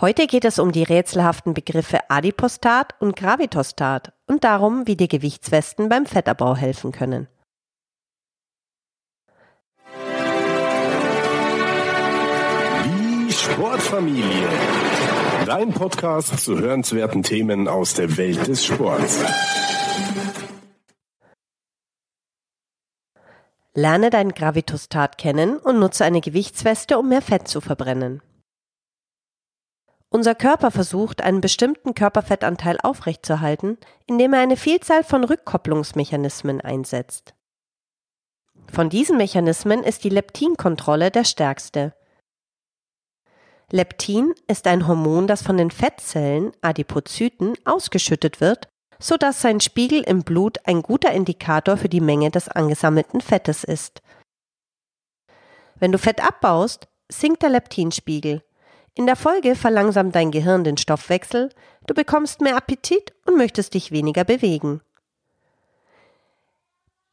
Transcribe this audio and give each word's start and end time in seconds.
Heute 0.00 0.28
geht 0.28 0.44
es 0.44 0.60
um 0.60 0.70
die 0.70 0.84
rätselhaften 0.84 1.54
Begriffe 1.54 2.08
Adipostat 2.08 2.94
und 3.00 3.16
Gravitostat 3.16 4.12
und 4.28 4.44
darum, 4.44 4.86
wie 4.86 4.94
dir 4.94 5.08
Gewichtswesten 5.08 5.88
beim 5.88 6.06
Fettabbau 6.06 6.54
helfen 6.54 6.92
können. 6.92 7.26
Die 12.84 13.32
Sportfamilie. 13.32 14.48
Dein 15.46 15.72
Podcast 15.72 16.38
zu 16.44 16.56
hörenswerten 16.56 17.24
Themen 17.24 17.66
aus 17.66 17.94
der 17.94 18.16
Welt 18.16 18.46
des 18.46 18.64
Sports. 18.64 19.18
Lerne 23.74 24.10
dein 24.10 24.30
Gravitostat 24.30 25.18
kennen 25.18 25.56
und 25.56 25.80
nutze 25.80 26.04
eine 26.04 26.20
Gewichtsweste, 26.20 27.00
um 27.00 27.08
mehr 27.08 27.22
Fett 27.22 27.48
zu 27.48 27.60
verbrennen. 27.60 28.22
Unser 30.10 30.34
Körper 30.34 30.70
versucht, 30.70 31.20
einen 31.20 31.40
bestimmten 31.40 31.94
Körperfettanteil 31.94 32.78
aufrechtzuerhalten, 32.82 33.76
indem 34.06 34.32
er 34.32 34.40
eine 34.40 34.56
Vielzahl 34.56 35.04
von 35.04 35.24
Rückkopplungsmechanismen 35.24 36.60
einsetzt. 36.60 37.34
Von 38.72 38.88
diesen 38.88 39.16
Mechanismen 39.16 39.82
ist 39.82 40.04
die 40.04 40.08
Leptinkontrolle 40.08 41.10
der 41.10 41.24
stärkste. 41.24 41.94
Leptin 43.70 44.34
ist 44.46 44.66
ein 44.66 44.86
Hormon, 44.86 45.26
das 45.26 45.42
von 45.42 45.58
den 45.58 45.70
Fettzellen, 45.70 46.52
Adipozyten, 46.62 47.54
ausgeschüttet 47.64 48.40
wird 48.40 48.68
so 48.98 49.16
dass 49.16 49.40
sein 49.40 49.60
Spiegel 49.60 50.02
im 50.02 50.22
Blut 50.22 50.58
ein 50.66 50.82
guter 50.82 51.12
Indikator 51.12 51.76
für 51.76 51.88
die 51.88 52.00
Menge 52.00 52.30
des 52.30 52.48
angesammelten 52.48 53.20
Fettes 53.20 53.64
ist. 53.64 54.02
Wenn 55.76 55.92
du 55.92 55.98
Fett 55.98 56.22
abbaust, 56.26 56.88
sinkt 57.10 57.42
der 57.42 57.50
Leptinspiegel. 57.50 58.42
In 58.98 59.06
der 59.06 59.14
Folge 59.14 59.54
verlangsamt 59.54 60.16
dein 60.16 60.32
Gehirn 60.32 60.64
den 60.64 60.76
Stoffwechsel, 60.76 61.50
du 61.86 61.94
bekommst 61.94 62.40
mehr 62.40 62.56
Appetit 62.56 63.14
und 63.26 63.36
möchtest 63.36 63.74
dich 63.74 63.92
weniger 63.92 64.24
bewegen. 64.24 64.80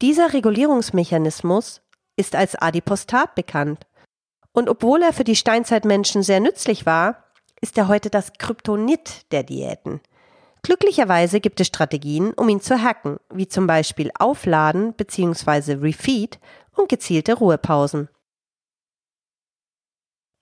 Dieser 0.01 0.33
Regulierungsmechanismus 0.33 1.83
ist 2.15 2.35
als 2.35 2.55
Adipostat 2.55 3.35
bekannt. 3.35 3.85
Und 4.51 4.67
obwohl 4.67 5.03
er 5.03 5.13
für 5.13 5.23
die 5.23 5.35
Steinzeitmenschen 5.35 6.23
sehr 6.23 6.39
nützlich 6.39 6.87
war, 6.87 7.23
ist 7.61 7.77
er 7.77 7.87
heute 7.87 8.09
das 8.09 8.33
Kryptonit 8.33 9.31
der 9.31 9.43
Diäten. 9.43 10.01
Glücklicherweise 10.63 11.39
gibt 11.39 11.59
es 11.59 11.67
Strategien, 11.67 12.33
um 12.33 12.49
ihn 12.49 12.61
zu 12.61 12.81
hacken, 12.81 13.19
wie 13.31 13.47
zum 13.47 13.67
Beispiel 13.67 14.09
Aufladen 14.17 14.93
bzw. 14.93 15.73
Refeed 15.73 16.39
und 16.75 16.89
gezielte 16.89 17.35
Ruhepausen. 17.35 18.09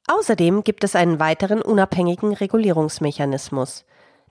Außerdem 0.07 0.63
gibt 0.63 0.83
es 0.83 0.95
einen 0.95 1.19
weiteren 1.19 1.61
unabhängigen 1.61 2.33
Regulierungsmechanismus, 2.33 3.85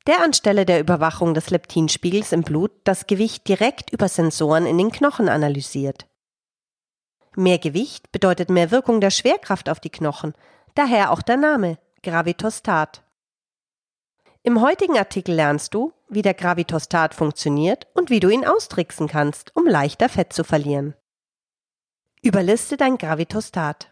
der 0.06 0.22
anstelle 0.22 0.66
der 0.66 0.80
Überwachung 0.80 1.34
des 1.34 1.50
Leptinspiegels 1.50 2.32
im 2.32 2.42
Blut 2.42 2.72
das 2.84 3.06
Gewicht 3.06 3.48
direkt 3.48 3.90
über 3.92 4.08
Sensoren 4.08 4.66
in 4.66 4.78
den 4.78 4.90
Knochen 4.90 5.28
analysiert. 5.28 6.06
Mehr 7.36 7.58
Gewicht 7.58 8.12
bedeutet 8.12 8.50
mehr 8.50 8.70
Wirkung 8.70 9.00
der 9.00 9.10
Schwerkraft 9.10 9.70
auf 9.70 9.80
die 9.80 9.90
Knochen, 9.90 10.34
daher 10.74 11.10
auch 11.10 11.22
der 11.22 11.38
Name 11.38 11.78
Gravitostat. 12.02 13.02
Im 14.42 14.60
heutigen 14.60 14.98
Artikel 14.98 15.34
lernst 15.34 15.72
du, 15.72 15.92
wie 16.08 16.22
der 16.22 16.34
Gravitostat 16.34 17.14
funktioniert 17.14 17.86
und 17.94 18.10
wie 18.10 18.20
du 18.20 18.28
ihn 18.28 18.44
austricksen 18.44 19.06
kannst, 19.06 19.54
um 19.56 19.66
leichter 19.66 20.08
Fett 20.08 20.32
zu 20.32 20.44
verlieren. 20.44 20.94
Überliste 22.22 22.76
dein 22.76 22.98
Gravitostat. 22.98 23.88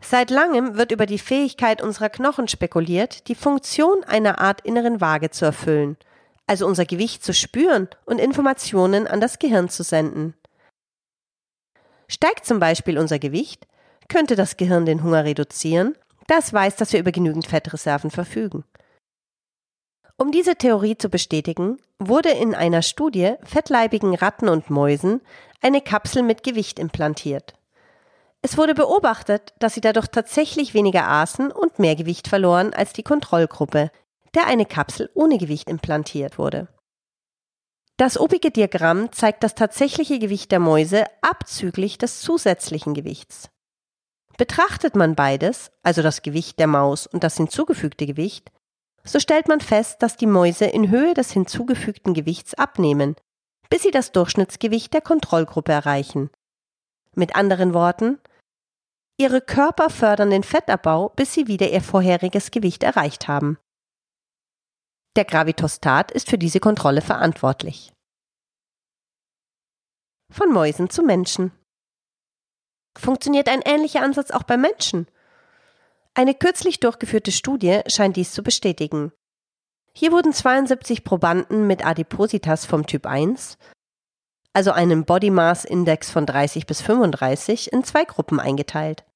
Seit 0.00 0.30
langem 0.30 0.76
wird 0.76 0.92
über 0.92 1.06
die 1.06 1.18
Fähigkeit 1.18 1.82
unserer 1.82 2.08
Knochen 2.08 2.48
spekuliert, 2.48 3.28
die 3.28 3.34
Funktion 3.34 4.04
einer 4.04 4.38
Art 4.38 4.60
inneren 4.62 5.00
Waage 5.00 5.30
zu 5.30 5.44
erfüllen, 5.44 5.96
also 6.46 6.66
unser 6.66 6.86
Gewicht 6.86 7.24
zu 7.24 7.34
spüren 7.34 7.88
und 8.04 8.20
Informationen 8.20 9.06
an 9.06 9.20
das 9.20 9.38
Gehirn 9.38 9.68
zu 9.68 9.82
senden. 9.82 10.34
Steigt 12.08 12.46
zum 12.46 12.58
Beispiel 12.58 12.98
unser 12.98 13.18
Gewicht, 13.18 13.66
könnte 14.08 14.36
das 14.36 14.56
Gehirn 14.56 14.86
den 14.86 15.02
Hunger 15.02 15.24
reduzieren, 15.24 15.96
das 16.26 16.52
weiß, 16.52 16.76
dass 16.76 16.92
wir 16.92 17.00
über 17.00 17.12
genügend 17.12 17.46
Fettreserven 17.46 18.10
verfügen. 18.10 18.64
Um 20.16 20.32
diese 20.32 20.56
Theorie 20.56 20.96
zu 20.96 21.08
bestätigen, 21.08 21.78
wurde 21.98 22.30
in 22.30 22.54
einer 22.54 22.82
Studie 22.82 23.34
fettleibigen 23.44 24.14
Ratten 24.14 24.48
und 24.48 24.70
Mäusen 24.70 25.20
eine 25.60 25.80
Kapsel 25.80 26.22
mit 26.22 26.42
Gewicht 26.42 26.78
implantiert. 26.78 27.57
Es 28.40 28.56
wurde 28.56 28.74
beobachtet, 28.74 29.52
dass 29.58 29.74
sie 29.74 29.80
dadurch 29.80 30.08
tatsächlich 30.08 30.72
weniger 30.72 31.08
aßen 31.08 31.50
und 31.50 31.78
mehr 31.78 31.96
Gewicht 31.96 32.28
verloren 32.28 32.72
als 32.72 32.92
die 32.92 33.02
Kontrollgruppe, 33.02 33.90
der 34.34 34.46
eine 34.46 34.66
Kapsel 34.66 35.10
ohne 35.14 35.38
Gewicht 35.38 35.68
implantiert 35.68 36.38
wurde. 36.38 36.68
Das 37.96 38.18
obige 38.18 38.52
Diagramm 38.52 39.10
zeigt 39.10 39.42
das 39.42 39.56
tatsächliche 39.56 40.20
Gewicht 40.20 40.52
der 40.52 40.60
Mäuse 40.60 41.04
abzüglich 41.20 41.98
des 41.98 42.20
zusätzlichen 42.20 42.94
Gewichts. 42.94 43.50
Betrachtet 44.36 44.94
man 44.94 45.16
beides, 45.16 45.72
also 45.82 46.00
das 46.00 46.22
Gewicht 46.22 46.60
der 46.60 46.68
Maus 46.68 47.08
und 47.08 47.24
das 47.24 47.36
hinzugefügte 47.36 48.06
Gewicht, 48.06 48.52
so 49.02 49.18
stellt 49.18 49.48
man 49.48 49.60
fest, 49.60 50.00
dass 50.00 50.16
die 50.16 50.26
Mäuse 50.26 50.66
in 50.66 50.90
Höhe 50.90 51.14
des 51.14 51.32
hinzugefügten 51.32 52.14
Gewichts 52.14 52.54
abnehmen, 52.54 53.16
bis 53.68 53.82
sie 53.82 53.90
das 53.90 54.12
Durchschnittsgewicht 54.12 54.94
der 54.94 55.00
Kontrollgruppe 55.00 55.72
erreichen. 55.72 56.30
Mit 57.16 57.34
anderen 57.34 57.74
Worten, 57.74 58.20
ihre 59.18 59.40
Körper 59.40 59.90
fördern 59.90 60.30
den 60.30 60.44
Fettabbau, 60.44 61.10
bis 61.10 61.34
sie 61.34 61.46
wieder 61.48 61.68
ihr 61.68 61.82
vorheriges 61.82 62.50
Gewicht 62.50 62.82
erreicht 62.82 63.28
haben. 63.28 63.58
Der 65.16 65.24
Gravitostat 65.24 66.12
ist 66.12 66.30
für 66.30 66.38
diese 66.38 66.60
Kontrolle 66.60 67.02
verantwortlich. 67.02 67.92
Von 70.30 70.52
Mäusen 70.52 70.90
zu 70.90 71.02
Menschen. 71.02 71.52
Funktioniert 72.96 73.48
ein 73.48 73.62
ähnlicher 73.62 74.02
Ansatz 74.02 74.30
auch 74.30 74.44
bei 74.44 74.56
Menschen? 74.56 75.08
Eine 76.14 76.34
kürzlich 76.34 76.80
durchgeführte 76.80 77.32
Studie 77.32 77.80
scheint 77.86 78.16
dies 78.16 78.32
zu 78.32 78.42
bestätigen. 78.42 79.12
Hier 79.94 80.12
wurden 80.12 80.32
72 80.32 81.02
Probanden 81.02 81.66
mit 81.66 81.84
Adipositas 81.84 82.66
vom 82.66 82.86
Typ 82.86 83.06
1, 83.06 83.58
also 84.52 84.72
einem 84.72 85.04
Body 85.04 85.30
Mass 85.30 85.64
Index 85.64 86.10
von 86.10 86.26
30 86.26 86.66
bis 86.66 86.82
35, 86.82 87.72
in 87.72 87.82
zwei 87.84 88.04
Gruppen 88.04 88.38
eingeteilt. 88.38 89.07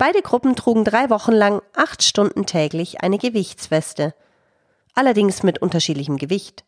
Beide 0.00 0.22
Gruppen 0.22 0.56
trugen 0.56 0.84
drei 0.84 1.10
Wochen 1.10 1.32
lang 1.32 1.60
acht 1.74 2.02
Stunden 2.02 2.46
täglich 2.46 3.02
eine 3.02 3.18
Gewichtsweste, 3.18 4.14
allerdings 4.94 5.42
mit 5.42 5.60
unterschiedlichem 5.60 6.16
Gewicht. 6.16 6.64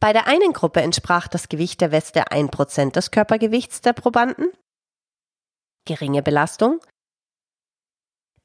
Bei 0.00 0.12
der 0.12 0.26
einen 0.26 0.52
Gruppe 0.52 0.80
entsprach 0.82 1.28
das 1.28 1.48
Gewicht 1.48 1.80
der 1.80 1.92
Weste 1.92 2.24
1% 2.24 2.90
des 2.90 3.12
Körpergewichts 3.12 3.82
der 3.82 3.92
Probanden. 3.92 4.50
Geringe 5.84 6.24
Belastung, 6.24 6.80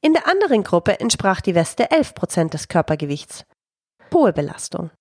in 0.04 0.12
der 0.12 0.28
anderen 0.28 0.62
Gruppe 0.62 1.00
entsprach 1.00 1.40
die 1.40 1.56
Weste 1.56 1.90
11 1.90 2.14
Prozent 2.14 2.54
des 2.54 2.68
Körpergewichts. 2.68 3.44
Hohe 4.14 4.32
Belastung. 4.32 4.92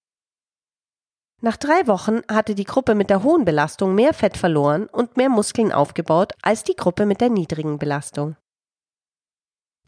Nach 1.44 1.58
drei 1.58 1.88
Wochen 1.88 2.22
hatte 2.30 2.54
die 2.54 2.66
Gruppe 2.66 2.94
mit 2.94 3.10
der 3.10 3.24
hohen 3.24 3.46
Belastung 3.46 3.96
mehr 3.96 4.14
Fett 4.14 4.38
verloren 4.38 4.86
und 4.86 5.18
mehr 5.18 5.30
Muskeln 5.30 5.72
aufgebaut 5.72 6.34
als 6.44 6.64
die 6.64 6.76
Gruppe 6.76 7.08
mit 7.08 7.20
der 7.20 7.32
niedrigen 7.32 7.80
Belastung. 7.80 8.36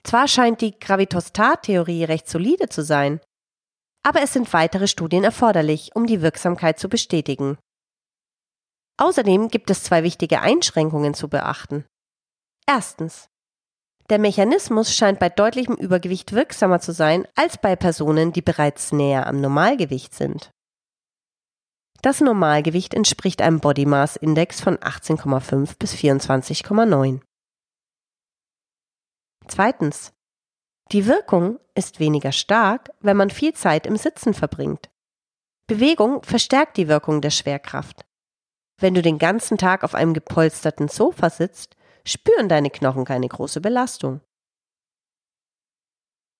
Zwar 0.03 0.27
scheint 0.27 0.61
die 0.61 0.77
Gravitostat-Theorie 0.77 2.05
recht 2.05 2.27
solide 2.27 2.69
zu 2.69 2.83
sein, 2.83 3.21
aber 4.01 4.21
es 4.23 4.33
sind 4.33 4.51
weitere 4.51 4.87
Studien 4.87 5.23
erforderlich, 5.23 5.91
um 5.95 6.07
die 6.07 6.21
Wirksamkeit 6.21 6.79
zu 6.79 6.89
bestätigen. 6.89 7.57
Außerdem 8.97 9.47
gibt 9.49 9.69
es 9.69 9.83
zwei 9.83 10.03
wichtige 10.03 10.41
Einschränkungen 10.41 11.13
zu 11.13 11.29
beachten. 11.29 11.85
Erstens. 12.65 13.27
Der 14.09 14.19
Mechanismus 14.19 14.93
scheint 14.93 15.19
bei 15.19 15.29
deutlichem 15.29 15.75
Übergewicht 15.75 16.33
wirksamer 16.33 16.81
zu 16.81 16.91
sein 16.91 17.27
als 17.35 17.57
bei 17.57 17.75
Personen, 17.75 18.33
die 18.33 18.41
bereits 18.41 18.91
näher 18.91 19.27
am 19.27 19.39
Normalgewicht 19.39 20.13
sind. 20.13 20.51
Das 22.03 22.19
Normalgewicht 22.19 22.93
entspricht 22.93 23.41
einem 23.41 23.61
Body 23.61 23.85
Mass 23.85 24.17
Index 24.17 24.59
von 24.59 24.75
18,5 24.75 25.77
bis 25.79 25.95
24,9. 25.95 27.21
Zweitens. 29.47 30.11
Die 30.91 31.05
Wirkung 31.05 31.61
ist 31.75 32.01
weniger 32.01 32.33
stark, 32.33 32.91
wenn 32.99 33.15
man 33.15 33.29
viel 33.29 33.53
Zeit 33.53 33.87
im 33.87 33.95
Sitzen 33.95 34.33
verbringt. 34.33 34.89
Bewegung 35.65 36.23
verstärkt 36.23 36.75
die 36.75 36.89
Wirkung 36.89 37.21
der 37.21 37.29
Schwerkraft. 37.29 38.05
Wenn 38.81 38.95
du 38.95 39.01
den 39.01 39.17
ganzen 39.17 39.57
Tag 39.57 39.85
auf 39.85 39.95
einem 39.95 40.13
gepolsterten 40.13 40.89
Sofa 40.89 41.29
sitzt, 41.29 41.77
spüren 42.05 42.49
deine 42.49 42.69
Knochen 42.69 43.05
keine 43.05 43.29
große 43.29 43.61
Belastung. 43.61 44.19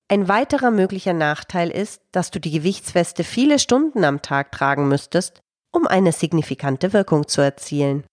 Ein 0.10 0.28
weiterer 0.28 0.72
möglicher 0.72 1.14
Nachteil 1.14 1.70
ist, 1.72 2.02
dass 2.12 2.32
du 2.32 2.42
die 2.42 2.52
Gewichtsweste 2.52 3.24
viele 3.24 3.60
Stunden 3.60 4.04
am 4.04 4.22
Tag 4.22 4.52
tragen 4.52 4.90
müsstest, 4.90 5.42
um 5.74 5.88
eine 5.88 6.14
signifikante 6.14 6.94
Wirkung 6.94 7.28
zu 7.28 7.42
erzielen. 7.42 8.06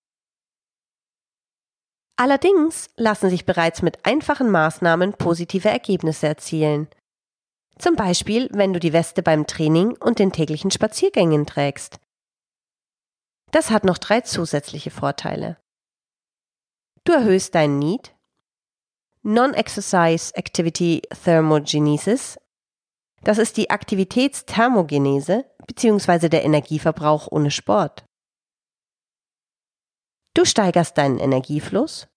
Allerdings 2.17 2.91
lassen 2.97 3.31
sich 3.31 3.47
bereits 3.47 3.81
mit 3.83 4.05
einfachen 4.05 4.51
Maßnahmen 4.51 5.15
positive 5.15 5.69
Ergebnisse 5.69 6.27
erzielen, 6.27 6.89
Zum 7.79 7.97
Beispiel, 7.97 8.51
wenn 8.53 8.75
du 8.75 8.81
die 8.81 8.93
Weste 8.93 9.23
beim 9.23 9.47
Training 9.47 9.97
und 9.97 10.19
den 10.19 10.33
täglichen 10.33 10.71
Spaziergängen 10.71 11.47
trägst. 11.47 11.99
Das 13.53 13.71
hat 13.71 13.85
noch 13.85 13.97
drei 13.97 14.21
zusätzliche 14.21 14.91
Vorteile. 14.91 15.57
Du 17.05 17.13
erhöhst 17.13 17.55
deinen 17.55 17.79
Need, 17.79 18.15
Non-Exercise 19.23 20.35
Activity 20.35 21.01
Thermogenesis, 21.25 22.39
das 23.23 23.39
ist 23.39 23.57
die 23.57 23.71
Aktivitätsthermogenese 23.71 25.45
bzw. 25.67 26.29
der 26.29 26.45
Energieverbrauch 26.45 27.29
ohne 27.31 27.51
Sport. 27.51 28.05
Du 30.35 30.45
steigerst 30.45 30.97
deinen 30.97 31.19
Energiefluss. 31.19 32.09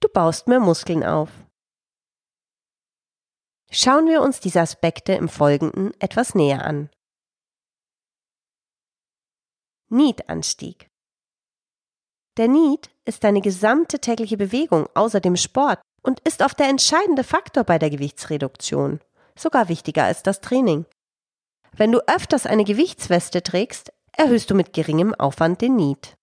Du 0.00 0.08
baust 0.08 0.48
mehr 0.48 0.60
Muskeln 0.60 1.04
auf. 1.04 1.30
Schauen 3.70 4.06
wir 4.08 4.22
uns 4.22 4.40
diese 4.40 4.60
Aspekte 4.60 5.12
im 5.12 5.28
Folgenden 5.28 5.92
etwas 6.00 6.34
näher 6.34 6.64
an. 6.64 6.90
Need-Anstieg. 9.90 10.88
Der 12.36 12.48
Need 12.48 12.90
ist 13.04 13.24
deine 13.24 13.40
gesamte 13.40 14.00
tägliche 14.00 14.36
Bewegung 14.36 14.88
außer 14.94 15.20
dem 15.20 15.36
Sport 15.36 15.80
und 16.02 16.20
ist 16.20 16.42
oft 16.42 16.58
der 16.58 16.68
entscheidende 16.68 17.24
Faktor 17.24 17.64
bei 17.64 17.78
der 17.78 17.90
Gewichtsreduktion. 17.90 19.00
Sogar 19.36 19.68
wichtiger 19.68 20.04
als 20.04 20.22
das 20.22 20.40
Training. 20.40 20.86
Wenn 21.72 21.92
du 21.92 22.00
öfters 22.08 22.46
eine 22.46 22.64
Gewichtsweste 22.64 23.42
trägst, 23.42 23.92
erhöhst 24.12 24.50
du 24.50 24.54
mit 24.54 24.72
geringem 24.72 25.14
Aufwand 25.14 25.60
den 25.60 25.76
Need. 25.76 26.16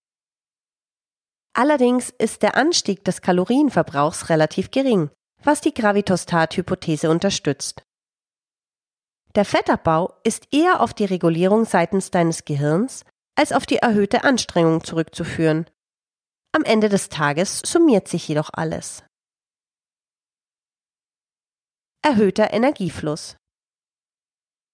Allerdings 1.54 2.12
ist 2.12 2.44
der 2.44 2.56
Anstieg 2.56 3.04
des 3.04 3.22
Kalorienverbrauchs 3.22 4.30
relativ 4.30 4.70
gering, 4.70 5.10
was 5.44 5.62
die 5.62 5.74
Gravitostat-Hypothese 5.74 7.10
unterstützt. 7.10 7.84
Der 9.36 9.46
Fettabbau 9.46 10.14
ist 10.24 10.48
eher 10.52 10.82
auf 10.82 10.94
die 10.94 11.06
Regulierung 11.06 11.66
seitens 11.66 12.12
deines 12.12 12.46
Gehirns 12.46 13.04
als 13.36 13.54
auf 13.54 13.66
die 13.66 13.78
erhöhte 13.78 14.24
Anstrengung 14.24 14.84
zurückzuführen. 14.84 15.70
Am 16.54 16.64
Ende 16.64 16.90
des 16.90 17.10
Tages 17.10 17.62
summiert 17.64 18.08
sich 18.08 18.28
jedoch 18.28 18.50
alles. 18.52 19.04
Erhöhter 22.10 22.54
Energiefluss. 22.54 23.36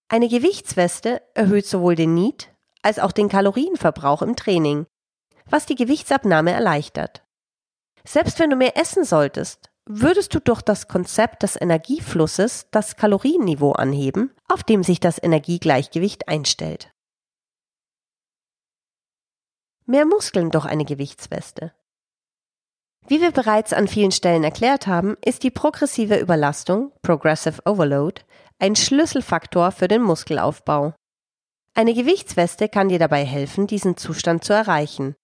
Eine 0.08 0.28
Gewichtsweste 0.28 1.24
erhöht 1.34 1.66
sowohl 1.66 1.96
den 1.96 2.14
Need 2.14 2.54
als 2.84 3.00
auch 3.00 3.12
den 3.12 3.28
Kalorienverbrauch 3.28 4.22
im 4.22 4.36
Training, 4.36 4.86
was 5.48 5.66
die 5.66 5.74
Gewichtsabnahme 5.74 6.52
erleichtert. 6.52 7.26
Selbst 8.04 8.38
wenn 8.38 8.52
du 8.52 8.56
mehr 8.56 8.78
essen 8.78 9.04
solltest, 9.04 9.72
würdest 9.88 10.36
du 10.36 10.42
durch 10.42 10.62
das 10.62 10.88
Konzept 10.88 11.42
des 11.42 11.60
Energieflusses 11.60 12.68
das 12.70 12.98
Kalorienniveau 12.98 13.72
anheben, 13.72 14.32
auf 14.48 14.62
dem 14.62 14.84
sich 14.84 15.00
das 15.00 15.18
Energiegleichgewicht 15.18 16.28
einstellt. 16.28 16.94
Mehr 19.88 20.06
Muskeln 20.06 20.52
durch 20.52 20.66
eine 20.66 20.86
Gewichtsweste. 20.86 21.74
Wie 23.08 23.22
wir 23.22 23.32
bereits 23.32 23.74
an 23.74 23.88
vielen 23.88 24.12
Stellen 24.12 24.44
erklärt 24.44 24.88
haben, 24.88 25.18
ist 25.24 25.44
die 25.44 25.52
progressive 25.52 26.18
Überlastung, 26.18 26.92
Progressive 27.02 27.62
Overload, 27.66 28.22
ein 28.60 28.76
Schlüsselfaktor 28.76 29.72
für 29.72 29.88
den 29.88 30.02
Muskelaufbau. 30.02 30.94
Eine 31.76 31.94
Gewichtsweste 31.94 32.70
kann 32.70 32.90
dir 32.90 33.00
dabei 33.00 33.26
helfen, 33.26 33.68
diesen 33.68 33.98
Zustand 33.98 34.44
zu 34.44 34.54
erreichen. 34.54 35.16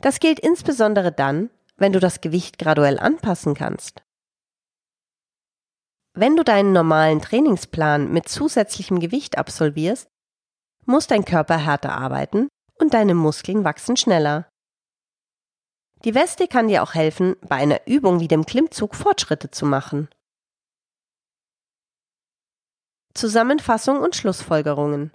Das 0.00 0.20
gilt 0.20 0.38
insbesondere 0.38 1.12
dann, 1.12 1.50
wenn 1.76 1.92
du 1.92 2.00
das 2.00 2.20
Gewicht 2.20 2.58
graduell 2.58 2.98
anpassen 2.98 3.54
kannst. 3.54 4.02
Wenn 6.14 6.36
du 6.36 6.42
deinen 6.42 6.72
normalen 6.72 7.22
Trainingsplan 7.22 8.12
mit 8.12 8.28
zusätzlichem 8.28 8.98
Gewicht 8.98 9.38
absolvierst, 9.38 10.08
muss 10.84 11.06
dein 11.06 11.24
Körper 11.24 11.58
härter 11.58 11.92
arbeiten 11.92 12.48
und 12.80 12.92
deine 12.92 13.14
Muskeln 13.14 13.64
wachsen 13.64 13.96
schneller. 13.96 14.47
Die 16.04 16.14
Weste 16.14 16.46
kann 16.46 16.68
dir 16.68 16.82
auch 16.82 16.94
helfen, 16.94 17.36
bei 17.40 17.56
einer 17.56 17.86
Übung 17.86 18.20
wie 18.20 18.28
dem 18.28 18.46
Klimmzug 18.46 18.94
Fortschritte 18.94 19.50
zu 19.50 19.66
machen. 19.66 20.08
Zusammenfassung 23.14 23.98
und 23.98 24.14
Schlussfolgerungen. 24.14 25.12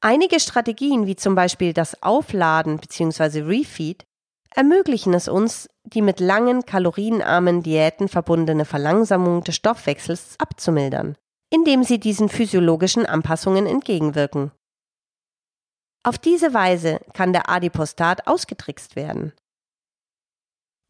Einige 0.00 0.40
Strategien 0.40 1.06
wie 1.06 1.16
zum 1.16 1.34
Beispiel 1.34 1.72
das 1.72 2.02
Aufladen 2.02 2.78
bzw. 2.78 3.40
Refeed 3.40 4.06
ermöglichen 4.54 5.12
es 5.12 5.28
uns, 5.28 5.68
die 5.84 6.00
mit 6.00 6.20
langen, 6.20 6.64
kalorienarmen 6.64 7.62
Diäten 7.62 8.08
verbundene 8.08 8.64
Verlangsamung 8.64 9.44
des 9.44 9.56
Stoffwechsels 9.56 10.36
abzumildern, 10.38 11.16
indem 11.50 11.84
sie 11.84 11.98
diesen 11.98 12.28
physiologischen 12.28 13.04
Anpassungen 13.04 13.66
entgegenwirken. 13.66 14.52
Auf 16.02 16.18
diese 16.18 16.54
Weise 16.54 17.00
kann 17.12 17.32
der 17.32 17.48
Adipostat 17.48 18.26
ausgetrickst 18.26 18.96
werden. 18.96 19.32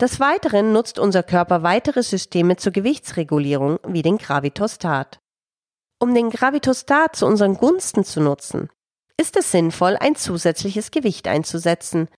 Des 0.01 0.21
Weiteren 0.21 0.73
nutzt 0.73 0.99
unser 0.99 1.25
Körper 1.25 1.63
weitere 1.63 2.03
Systeme 2.03 2.57
zur 2.57 2.73
Gewichtsregulierung 2.73 3.81
wie 3.87 4.03
den 4.03 4.19
Gravitostat. 4.19 5.19
Um 6.01 6.15
den 6.15 6.31
Gravitostat 6.31 7.17
zu 7.17 7.27
unseren 7.27 7.55
Gunsten 7.55 8.05
zu 8.05 8.21
nutzen, 8.21 8.71
ist 9.21 9.37
es 9.37 9.51
sinnvoll, 9.51 9.97
ein 9.97 10.15
zusätzliches 10.15 10.93
Gewicht 10.93 11.27
einzusetzen, 11.27 12.09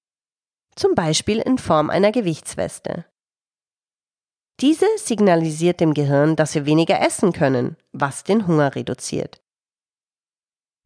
zum 0.77 0.95
Beispiel 0.95 1.39
in 1.39 1.57
Form 1.57 1.89
einer 1.89 2.13
Gewichtsweste. 2.13 3.07
Diese 4.61 4.87
signalisiert 4.99 5.81
dem 5.81 5.95
Gehirn, 5.95 6.37
dass 6.37 6.55
wir 6.55 6.67
weniger 6.67 7.01
essen 7.01 7.33
können, 7.33 7.79
was 7.93 8.25
den 8.25 8.47
Hunger 8.47 8.75
reduziert. 8.75 9.41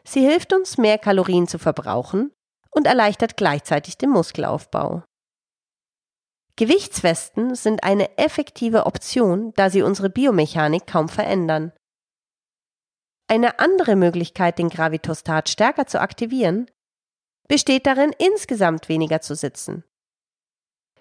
Sie 0.06 0.21
hilft 0.21 0.53
uns, 0.53 0.79
mehr 0.79 0.99
Kalorien 0.99 1.49
zu 1.49 1.59
verbrauchen 1.59 2.31
und 2.71 2.87
erleichtert 2.87 3.37
gleichzeitig 3.37 3.97
den 3.97 4.11
Muskelaufbau. 4.11 5.03
Gewichtswesten 6.56 7.55
sind 7.55 7.83
eine 7.83 8.17
effektive 8.17 8.87
Option, 8.87 9.53
da 9.56 9.71
sie 9.71 9.83
unsere 9.83 10.09
Biomechanik 10.09 10.87
kaum 10.87 11.09
verändern. 11.09 11.73
Eine 13.27 13.59
andere 13.59 13.97
Möglichkeit, 13.97 14.59
den 14.59 14.69
Gravitostat 14.69 15.49
stärker 15.49 15.87
zu 15.87 16.01
aktivieren, 16.01 16.71
besteht 17.49 17.87
darin, 17.87 18.15
insgesamt 18.19 18.89
weniger 18.89 19.21
zu 19.21 19.35
sitzen. 19.35 19.85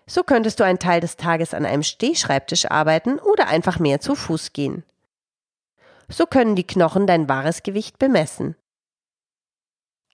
So 0.07 0.23
könntest 0.23 0.59
du 0.59 0.63
einen 0.63 0.79
Teil 0.79 1.01
des 1.01 1.17
Tages 1.17 1.53
an 1.53 1.65
einem 1.65 1.83
Stehschreibtisch 1.83 2.69
arbeiten 2.69 3.19
oder 3.19 3.47
einfach 3.47 3.79
mehr 3.79 3.99
zu 3.99 4.15
Fuß 4.15 4.53
gehen. 4.53 4.83
So 6.09 6.25
können 6.25 6.55
die 6.55 6.67
Knochen 6.67 7.07
dein 7.07 7.29
wahres 7.29 7.63
Gewicht 7.63 7.99
bemessen. 7.99 8.55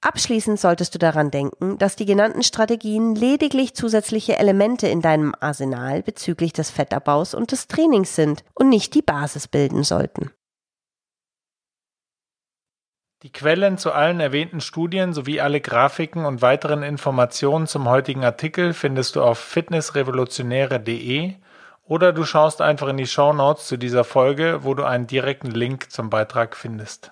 Abschließend 0.01 0.57
solltest 0.57 0.95
du 0.95 0.99
daran 0.99 1.29
denken, 1.29 1.77
dass 1.77 1.97
die 1.97 2.05
genannten 2.05 2.41
Strategien 2.41 3.15
lediglich 3.15 3.75
zusätzliche 3.75 4.37
Elemente 4.37 4.87
in 4.87 5.01
deinem 5.01 5.35
Arsenal 5.39 6.03
bezüglich 6.03 6.53
des 6.53 6.69
Fettabbaus 6.69 7.33
und 7.33 7.51
des 7.51 7.67
Trainings 7.67 8.15
sind 8.15 8.45
und 8.53 8.69
nicht 8.69 8.93
die 8.93 9.01
Basis 9.01 9.49
bilden 9.49 9.83
sollten. 9.83 10.31
Die 13.23 13.33
Quellen 13.33 13.77
zu 13.77 13.91
allen 13.91 14.21
erwähnten 14.21 14.61
Studien 14.61 15.11
sowie 15.11 15.41
alle 15.41 15.59
Grafiken 15.59 16.23
und 16.23 16.41
weiteren 16.41 16.83
Informationen 16.83 17.67
zum 17.67 17.89
heutigen 17.89 18.23
Artikel 18.23 18.73
findest 18.73 19.17
du 19.17 19.21
auf 19.21 19.37
fitnessrevolutionäre.de 19.39 21.33
oder 21.83 22.13
du 22.13 22.23
schaust 22.23 22.61
einfach 22.61 22.87
in 22.87 22.95
die 22.95 23.07
Show 23.07 23.33
Notes 23.33 23.67
zu 23.67 23.75
dieser 23.75 24.05
Folge, 24.05 24.63
wo 24.63 24.73
du 24.73 24.85
einen 24.85 25.07
direkten 25.07 25.51
Link 25.51 25.91
zum 25.91 26.09
Beitrag 26.09 26.55
findest. 26.55 27.11